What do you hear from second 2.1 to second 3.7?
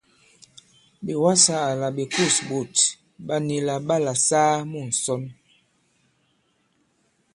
kûs ɓòt ɓà nì